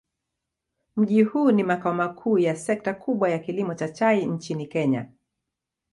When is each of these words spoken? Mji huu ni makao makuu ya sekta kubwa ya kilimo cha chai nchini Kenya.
Mji 0.95 1.23
huu 1.23 1.51
ni 1.51 1.63
makao 1.63 1.93
makuu 1.93 2.37
ya 2.37 2.55
sekta 2.55 2.93
kubwa 2.93 3.29
ya 3.29 3.39
kilimo 3.39 3.73
cha 3.75 3.89
chai 3.89 4.25
nchini 4.25 4.67
Kenya. 4.67 5.09